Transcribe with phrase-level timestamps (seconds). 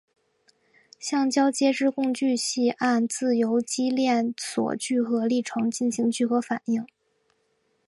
[0.97, 6.83] 橡胶接枝共聚系按自由基链锁聚合历程进行聚合反应。